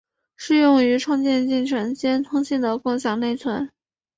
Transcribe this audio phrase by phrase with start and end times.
[0.35, 3.69] 适用于创建进程间通信的共享内存。